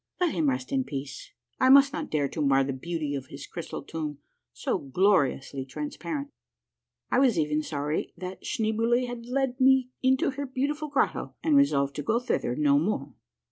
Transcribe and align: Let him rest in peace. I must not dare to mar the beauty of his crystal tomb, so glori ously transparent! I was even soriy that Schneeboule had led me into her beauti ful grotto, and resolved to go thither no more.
Let 0.19 0.33
him 0.33 0.49
rest 0.49 0.71
in 0.71 0.83
peace. 0.83 1.29
I 1.59 1.69
must 1.69 1.93
not 1.93 2.09
dare 2.09 2.27
to 2.29 2.41
mar 2.41 2.63
the 2.63 2.73
beauty 2.73 3.13
of 3.13 3.27
his 3.27 3.45
crystal 3.45 3.83
tomb, 3.83 4.17
so 4.51 4.79
glori 4.79 5.37
ously 5.37 5.63
transparent! 5.63 6.31
I 7.11 7.19
was 7.19 7.37
even 7.37 7.61
soriy 7.61 8.11
that 8.17 8.41
Schneeboule 8.43 9.05
had 9.05 9.27
led 9.27 9.59
me 9.59 9.91
into 10.01 10.31
her 10.31 10.47
beauti 10.47 10.75
ful 10.75 10.87
grotto, 10.89 11.35
and 11.43 11.55
resolved 11.55 11.95
to 11.97 12.01
go 12.01 12.19
thither 12.19 12.55
no 12.55 12.79
more. 12.79 13.13